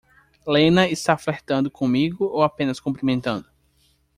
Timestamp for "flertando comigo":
1.15-2.25